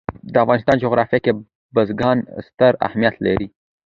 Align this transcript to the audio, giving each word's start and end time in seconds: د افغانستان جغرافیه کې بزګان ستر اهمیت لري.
د 0.33 0.35
افغانستان 0.43 0.75
جغرافیه 0.83 1.19
کې 1.25 1.31
بزګان 1.73 2.17
ستر 2.47 2.73
اهمیت 2.87 3.15
لري. 3.25 3.47